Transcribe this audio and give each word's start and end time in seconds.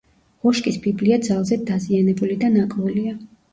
ოშკის 0.51 0.79
ბიბლია 0.85 1.19
ძალზედ 1.27 1.63
დაზიანებული 1.69 2.41
და 2.47 2.53
ნაკლულია. 2.59 3.17